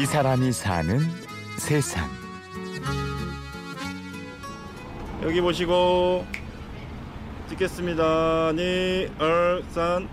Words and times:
이 0.00 0.06
사람이 0.06 0.52
사는 0.52 1.00
세상. 1.56 2.08
여기 5.24 5.40
보시고 5.40 6.24
찍겠습니다. 7.48 8.52
니, 8.52 9.08
얼, 9.18 9.64
산. 9.70 10.08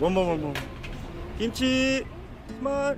원모, 0.00 0.20
원모. 0.20 0.54
김치, 1.38 2.04
말. 2.58 2.96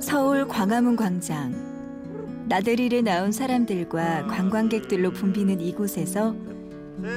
서울 0.00 0.46
광화문 0.46 0.96
광장. 0.96 2.44
나들이를 2.46 3.04
나온 3.04 3.32
사람들과 3.32 4.26
관광객들로 4.26 5.12
붐비는 5.12 5.62
이곳에서 5.62 6.34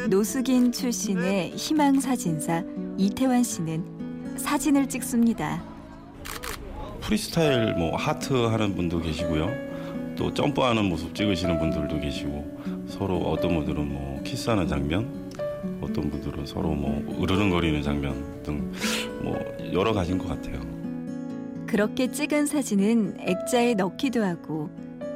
노숙인 0.10 0.72
출신의 0.72 1.52
희망 1.58 2.00
사진사 2.00 2.64
이태환 2.98 3.44
씨는 3.44 4.38
사진을 4.38 4.88
찍습니다. 4.88 5.77
프리스타일 7.08 7.74
뭐 7.76 7.96
하트 7.96 8.34
하는 8.34 8.76
분도 8.76 9.00
계시고요. 9.00 9.50
또 10.18 10.34
점프하는 10.34 10.84
모습 10.86 11.16
찍으시는 11.16 11.58
분들도 11.58 12.02
계시고 12.02 12.86
서로 12.90 13.16
어떤 13.20 13.56
분들은 13.56 13.88
뭐 13.88 14.22
키스하는 14.26 14.68
장면, 14.68 15.32
어떤 15.80 16.10
분들은 16.10 16.46
서로 16.46 16.70
뭐 16.74 17.02
으르렁거리는 17.24 17.82
장면 17.82 18.42
등 18.44 18.72
뭐 19.24 19.36
여러 19.74 19.94
가지인 19.94 20.18
것 20.18 20.28
같아요. 20.28 20.60
그렇게 21.66 22.12
찍은 22.12 22.46
사진은 22.46 23.18
액자에 23.22 23.74
넣기도 23.74 24.24
하고 24.24 24.70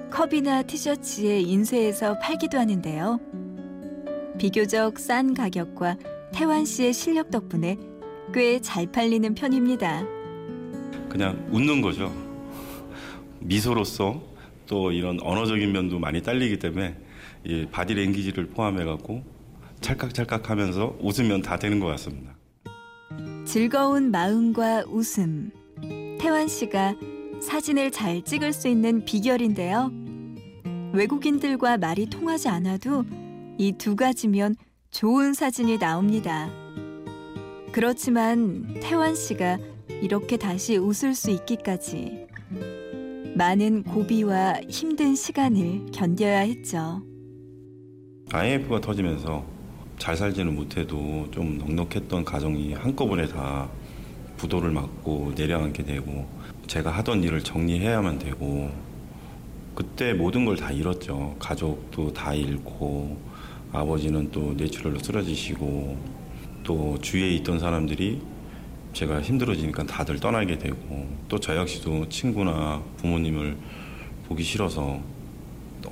컵이나 0.09 0.63
티셔츠에 0.63 1.39
인쇄해서 1.41 2.17
팔기도 2.19 2.57
하는데요. 2.57 3.19
비교적 4.39 4.97
싼 4.97 5.33
가격과 5.33 5.97
태환 6.33 6.65
씨의 6.65 6.93
실력 6.93 7.29
덕분에 7.31 7.77
꽤 8.33 8.59
잘 8.61 8.87
팔리는 8.87 9.35
편입니다. 9.35 10.03
그냥 11.11 11.45
웃는 11.51 11.81
거죠. 11.81 12.09
미소로서 13.41 14.21
또 14.65 14.93
이런 14.93 15.19
언어적인 15.21 15.69
면도 15.71 15.99
많이 15.99 16.21
딸리기 16.23 16.59
때문에 16.59 16.95
이 17.43 17.65
body 17.69 17.95
language를 17.95 18.47
포함해 18.47 18.85
갖고 18.85 19.21
찰칵찰칵 19.81 20.49
하면서 20.49 20.95
웃으면 21.01 21.41
다 21.41 21.57
되는 21.57 21.79
것 21.81 21.87
같습니다. 21.87 22.33
즐거운 23.45 24.11
마음과 24.11 24.85
웃음. 24.87 25.51
태환 26.17 26.47
씨가 26.47 26.95
사진을 27.41 27.91
잘 27.91 28.21
찍을 28.21 28.53
수 28.53 28.69
있는 28.69 29.03
비결인데요. 29.03 29.91
외국인들과 30.93 31.77
말이 31.77 32.05
통하지 32.05 32.47
않아도 32.47 33.03
이 33.57 33.73
두 33.77 33.95
가지면 33.97 34.55
좋은 34.91 35.33
사진이 35.33 35.77
나옵니다. 35.77 36.49
그렇지만 37.71 38.75
태환 38.81 39.15
씨가 39.15 39.57
이렇게 40.01 40.37
다시 40.37 40.77
웃을 40.77 41.13
수 41.13 41.29
있기까지 41.31 42.25
많은 43.35 43.83
고비와 43.83 44.61
힘든 44.67 45.15
시간을 45.15 45.87
견뎌야 45.93 46.39
했죠. 46.39 47.01
IMF가 48.31 48.81
터지면서 48.81 49.45
잘 49.97 50.15
살지는 50.17 50.55
못해도 50.55 51.27
좀 51.31 51.57
넉넉했던 51.57 52.25
가정이 52.25 52.73
한꺼번에 52.73 53.27
다 53.27 53.69
부도를 54.37 54.71
맞고 54.71 55.33
내려앉게 55.35 55.83
되고 55.83 56.27
제가 56.67 56.89
하던 56.91 57.23
일을 57.23 57.43
정리해야만 57.43 58.17
되고 58.19 58.71
그때 59.75 60.13
모든 60.13 60.45
걸 60.45 60.55
다 60.57 60.71
잃었죠. 60.71 61.35
가족도 61.39 62.11
다 62.13 62.33
잃고 62.33 63.17
아버지는 63.71 64.29
또 64.31 64.53
뇌출혈로 64.53 64.99
쓰러지시고 64.99 65.97
또 66.63 66.97
주위에 67.01 67.29
있던 67.35 67.59
사람들이 67.59 68.19
제가 68.93 69.21
힘들어지니까 69.21 69.83
다들 69.85 70.19
떠나게 70.19 70.57
되고 70.57 71.07
또 71.29 71.39
저 71.39 71.55
역시도 71.55 72.09
친구나 72.09 72.81
부모님을 72.97 73.57
보기 74.27 74.43
싫어서 74.43 74.99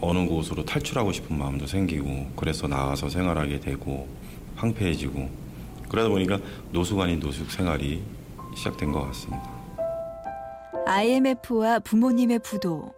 어느 0.01 0.27
곳으로 0.27 0.63
탈출하고 0.65 1.11
싶은 1.11 1.37
마음도 1.37 1.65
생기고 1.65 2.27
그래서 2.35 2.67
나가서 2.67 3.09
생활하게 3.09 3.59
되고 3.59 4.07
황폐해지고 4.55 5.29
그러다 5.89 6.09
보니까 6.09 6.39
노숙 6.71 6.99
아닌 6.99 7.19
노숙 7.19 7.49
생활이 7.49 8.01
시작된 8.55 8.91
것 8.91 9.01
같습니다. 9.07 9.49
IMF와 10.85 11.79
부모님의 11.79 12.39
부도 12.39 12.93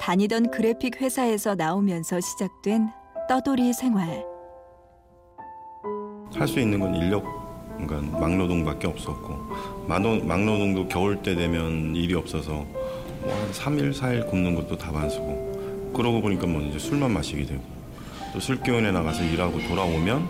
다니던 0.00 0.50
그래픽 0.50 1.00
회사에서 1.00 1.54
나오면서 1.54 2.20
시작된 2.20 2.88
떠돌이 3.28 3.72
생활. 3.72 4.24
할 6.34 6.46
수 6.48 6.60
있는 6.60 6.78
건 6.80 6.94
인력, 6.94 7.24
그러니까 7.78 8.18
막노동밖에 8.18 8.86
없었고 8.86 9.86
막노, 9.88 10.24
막노동도 10.24 10.88
겨울 10.88 11.22
때 11.22 11.34
되면 11.34 11.94
일이 11.94 12.14
없어서 12.14 12.64
뭐한 13.22 13.50
3일, 13.52 13.92
4일 13.92 14.28
굶는 14.30 14.54
것도 14.54 14.76
다 14.78 14.92
반수고 14.92 15.92
그러고 15.94 16.20
보니까 16.20 16.46
뭐 16.46 16.60
이제 16.62 16.78
술만 16.78 17.12
마시게 17.12 17.44
되고 17.44 17.62
또 18.32 18.40
술기운에 18.40 18.92
나가서 18.92 19.24
일하고 19.24 19.58
돌아오면 19.68 20.28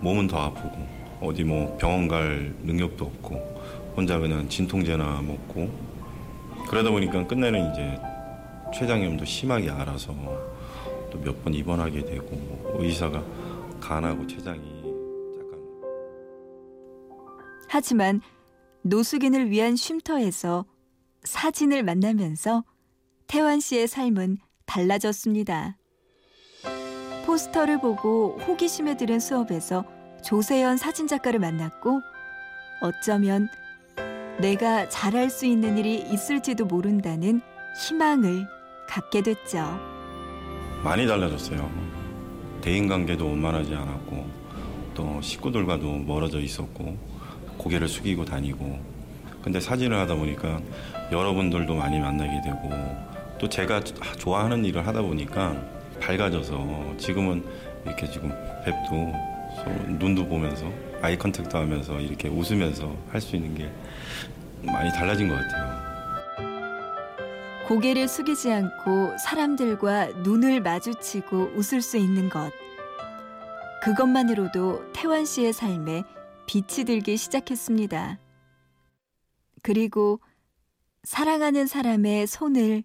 몸은 0.00 0.26
더 0.26 0.38
아프고 0.38 0.86
어디 1.20 1.44
뭐 1.44 1.76
병원 1.78 2.08
갈 2.08 2.54
능력도 2.62 3.04
없고 3.04 3.60
혼자 3.96 4.18
그냥 4.18 4.48
진통제나 4.48 5.22
먹고 5.22 5.68
그러다 6.68 6.90
보니까 6.90 7.26
끝내는 7.26 7.72
이제 7.72 7.98
췌장염도 8.74 9.24
심하게 9.24 9.70
알아서 9.70 10.12
또 11.10 11.18
몇 11.24 11.42
번 11.42 11.52
입원하게 11.52 12.04
되고 12.04 12.76
의사가 12.78 13.20
간하고 13.80 14.24
췌장이 14.28 14.79
하지만 17.72 18.20
노숙인을 18.82 19.48
위한 19.50 19.76
쉼터에서 19.76 20.64
사진을 21.22 21.84
만나면서 21.84 22.64
태환 23.28 23.60
씨의 23.60 23.86
삶은 23.86 24.38
달라졌습니다. 24.66 25.76
포스터를 27.24 27.80
보고 27.80 28.36
호기심에 28.40 28.96
들은 28.96 29.20
수업에서 29.20 29.84
조세현 30.24 30.78
사진작가를 30.78 31.38
만났고 31.38 32.00
어쩌면 32.82 33.48
내가 34.40 34.88
잘할 34.88 35.30
수 35.30 35.46
있는 35.46 35.78
일이 35.78 36.02
있을지도 36.12 36.64
모른다는 36.64 37.40
희망을 37.86 38.48
갖게 38.88 39.22
됐죠. 39.22 39.58
많이 40.82 41.06
달라졌어요. 41.06 41.70
대인관계도 42.62 43.28
원만하지 43.28 43.72
않았고 43.76 44.28
또 44.94 45.20
식구들과도 45.22 45.98
멀어져 45.98 46.40
있었고 46.40 47.19
고개를 47.60 47.88
숙이고 47.88 48.24
다니고 48.24 48.78
근데 49.42 49.60
사진을 49.60 49.98
하다 49.98 50.14
보니까 50.14 50.60
여러분들도 51.12 51.74
많이 51.74 51.98
만나게 51.98 52.40
되고 52.42 52.70
또 53.38 53.48
제가 53.48 53.82
좋아하는 54.18 54.64
일을 54.64 54.86
하다 54.86 55.02
보니까 55.02 55.56
밝아져서 56.00 56.94
지금은 56.96 57.44
이렇게 57.84 58.10
지금 58.10 58.30
뵙도 58.64 59.12
눈도 59.98 60.26
보면서 60.26 60.70
eye 61.02 61.16
contact도 61.18 61.58
하면서 61.58 62.00
이렇게 62.00 62.28
웃으면서 62.28 62.94
할 63.10 63.20
수 63.20 63.36
있는 63.36 63.54
게 63.54 63.70
많이 64.62 64.90
달라진 64.92 65.28
것 65.28 65.34
같아요. 65.34 65.80
고개를 67.66 68.08
숙이지 68.08 68.52
않고 68.52 69.16
사람들과 69.18 70.08
눈을 70.22 70.60
마주치고 70.60 71.52
웃을 71.54 71.82
수 71.82 71.96
있는 71.98 72.28
것. 72.28 72.50
그것만으로도 73.82 74.92
태환 74.92 75.24
씨의 75.24 75.52
삶에 75.52 76.04
빛이 76.50 76.84
들기 76.84 77.16
시작했습니다. 77.16 78.18
그리고 79.62 80.18
사랑하는 81.04 81.68
사람의 81.68 82.26
손을 82.26 82.82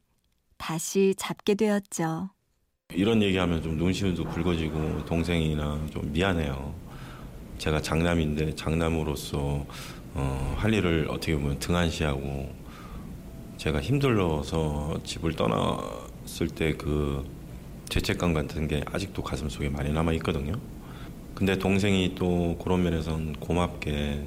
다시 0.58 1.16
잡게 1.18 1.56
되었죠. 1.56 2.30
이런 2.94 3.24
얘기하면 3.24 3.64
좀 3.64 3.76
눈시울도 3.78 4.26
붉어지고 4.26 5.06
동생이나 5.06 5.84
좀 5.90 6.12
미안해요. 6.14 6.76
제가 7.58 7.82
장남인데 7.82 8.54
장남으로서 8.54 9.66
어, 10.14 10.56
할 10.60 10.72
일을 10.72 11.08
어떻게 11.10 11.34
보면 11.36 11.58
등한시하고 11.58 12.54
제가 13.58 13.82
힘들어서 13.82 15.00
집을 15.04 15.34
떠났을 15.36 16.50
때 16.54 16.74
그 16.74 17.26
죄책감 17.90 18.36
같은 18.36 18.68
게 18.68 18.84
아직도 18.92 19.24
가슴 19.24 19.50
속에 19.50 19.70
많이 19.70 19.92
남아 19.92 20.14
있거든요. 20.14 20.54
근데 21.36 21.60
동생이 21.60 22.16
또 22.16 22.58
그런 22.64 22.82
면에선 22.82 23.34
고맙게 23.34 24.26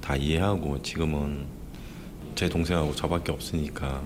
다 0.00 0.16
이해하고 0.16 0.80
지금은 0.80 1.44
제 2.34 2.48
동생하고 2.48 2.94
저밖에 2.94 3.32
없으니까 3.32 4.02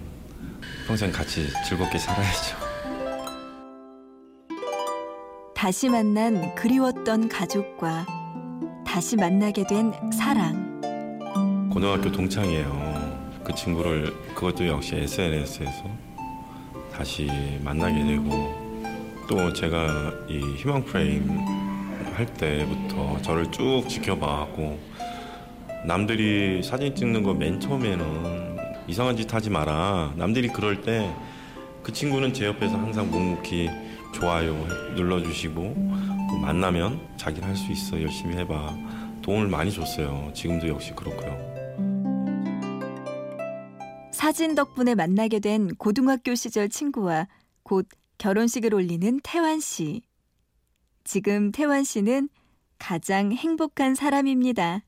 평생 0.89 1.12
같이 1.12 1.47
즐겁게 1.69 1.99
살아야죠. 1.99 2.56
다시 5.55 5.89
만난 5.89 6.53
그리웠던 6.56 7.29
가족과 7.29 8.05
다시 8.85 9.15
만나게 9.15 9.65
된 9.65 9.93
사랑. 10.12 11.71
고등학교 11.73 12.11
동창이에요. 12.11 13.23
그 13.44 13.55
친구를 13.55 14.12
그것도 14.35 14.67
역시 14.67 14.97
SNS에서 14.97 15.85
다시 16.93 17.31
만나게 17.62 18.03
되고 18.05 18.53
또 19.29 19.53
제가 19.53 20.12
이 20.29 20.41
희망 20.56 20.85
프레임 20.85 21.31
할 22.07 22.27
때부터 22.35 23.21
저를 23.23 23.51
쭉 23.51 23.85
지켜봐왔고 23.89 24.79
남들이 25.87 26.63
사진 26.63 26.95
찍는 26.95 27.23
거 27.23 27.35
맨 27.35 27.59
처음에는 27.61 28.53
이상한 28.89 29.17
짓 29.17 29.33
하지 29.33 29.51
마라. 29.51 30.13
남들이 30.17 30.49
그럴 30.49 30.83
때 30.83 31.13
그 31.83 31.93
친구는 31.93 32.33
제 32.33 32.47
옆에서 32.47 32.75
항상 32.77 33.11
묵묵히 33.11 33.69
좋아요 34.15 34.55
눌러주시고 34.95 35.75
또 36.31 36.39
만나면 36.39 37.01
자기는 37.17 37.49
할 37.49 37.57
수 37.57 37.73
있어 37.73 38.01
열심히 38.01 38.37
해봐 38.37 38.77
도움을 39.21 39.49
많이 39.49 39.73
줬어요. 39.73 40.31
지금도 40.33 40.69
역시 40.69 40.93
그렇고요. 40.95 41.37
사진 44.13 44.55
덕분에 44.55 44.95
만나게 44.95 45.41
된 45.41 45.75
고등학교 45.75 46.35
시절 46.37 46.69
친구와 46.69 47.27
곧 47.65 47.89
결혼식을 48.19 48.73
올리는 48.75 49.19
태환 49.25 49.59
씨. 49.59 50.03
지금 51.05 51.53
태환 51.53 51.85
씨는 51.85 52.29
가장 52.79 53.33
행복한 53.33 53.95
사람입니다. 53.95 54.83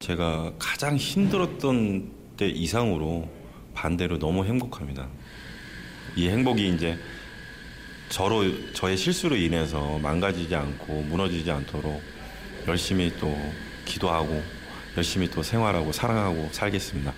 제가 0.00 0.52
가장 0.58 0.96
힘들었던 0.96 2.12
때 2.36 2.48
이상으로 2.48 3.28
반대로 3.74 4.18
너무 4.18 4.44
행복합니다. 4.44 5.08
이 6.16 6.28
행복이 6.28 6.68
이제 6.68 6.98
저로 8.08 8.72
저의 8.72 8.96
실수로 8.96 9.36
인해서 9.36 9.98
망가지지 9.98 10.54
않고 10.54 11.02
무너지지 11.02 11.50
않도록 11.50 12.00
열심히 12.68 13.12
또 13.18 13.36
기도하고 13.84 14.42
열심히 14.96 15.28
또 15.28 15.42
생활하고 15.42 15.90
사랑하고 15.92 16.48
살겠습니다. 16.52 17.12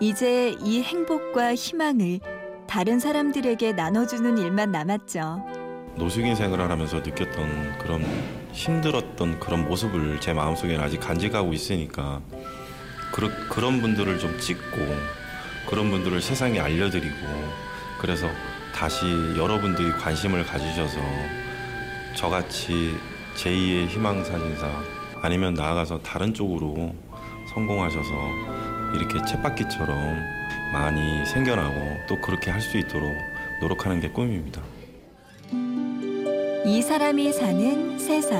이제 0.00 0.54
이 0.62 0.82
행복과 0.82 1.54
희망을 1.54 2.20
다른 2.66 2.98
사람들에게 2.98 3.72
나눠주는 3.72 4.36
일만 4.38 4.70
남았죠. 4.70 5.57
노숙인 5.98 6.34
생활을 6.34 6.70
하면서 6.70 6.98
느꼈던 6.98 7.78
그런 7.78 8.04
힘들었던 8.52 9.40
그런 9.40 9.66
모습을 9.66 10.20
제 10.20 10.32
마음속에는 10.32 10.80
아직 10.82 11.00
간직하고 11.00 11.52
있으니까 11.52 12.20
그러, 13.12 13.28
그런 13.48 13.80
분들을 13.80 14.18
좀 14.18 14.38
찍고 14.38 14.76
그런 15.68 15.90
분들을 15.90 16.20
세상에 16.20 16.60
알려드리고 16.60 17.16
그래서 18.00 18.28
다시 18.74 19.06
여러분들이 19.36 19.90
관심을 19.92 20.44
가지셔서 20.44 20.98
저같이 22.14 22.96
제2의 23.36 23.88
희망사진사 23.88 24.70
아니면 25.22 25.54
나아가서 25.54 26.00
다른 26.02 26.32
쪽으로 26.32 26.94
성공하셔서 27.54 28.10
이렇게 28.94 29.18
쳇바퀴처럼 29.26 30.22
많이 30.72 31.26
생겨나고 31.26 31.98
또 32.08 32.20
그렇게 32.20 32.50
할 32.50 32.60
수 32.60 32.78
있도록 32.78 33.12
노력하는 33.60 34.00
게 34.00 34.08
꿈입니다. 34.08 34.62
이 36.68 36.82
사람이 36.82 37.32
사는 37.32 37.98
세상. 37.98 38.38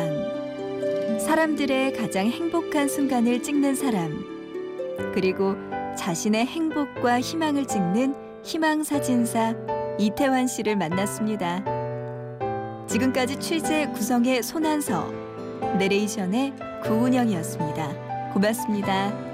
사람들의 1.19 1.95
가장 1.95 2.27
행복한 2.27 2.87
순간을 2.87 3.43
찍는 3.43 3.75
사람. 3.75 4.23
그리고 5.15 5.55
자신의 5.97 6.45
행복과 6.45 7.21
희망을 7.21 7.65
찍는 7.65 8.15
희망사진사 8.45 9.55
이태환 9.99 10.47
씨를 10.47 10.77
만났습니다. 10.77 11.65
지금까지 12.87 13.41
취재 13.41 13.87
구성의 13.95 14.43
손한서, 14.43 15.11
내레이션의 15.79 16.53
구운영이었습니다. 16.85 18.33
고맙습니다. 18.35 19.28